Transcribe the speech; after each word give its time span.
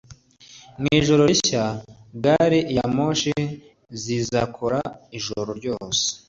Mu 0.79 0.87
ijoro 0.99 1.21
rishya, 1.31 1.63
gari 2.23 2.59
ya 2.77 2.85
moshi 2.95 3.33
zizakora 4.01 4.79
ijoro 5.17 5.49
ryose. 5.59 6.03